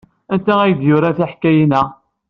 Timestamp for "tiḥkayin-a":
1.17-1.83